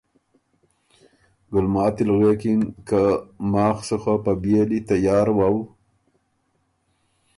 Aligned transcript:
ګُلماتی 1.51 2.03
غوېکِن 2.17 2.61
که 2.87 3.01
”ماخ 3.51 3.77
سُو 3.87 3.97
خه 4.01 4.15
په 4.23 4.31
بئېلی 4.41 4.79
تیار 4.89 5.27
وؤ 5.37 5.57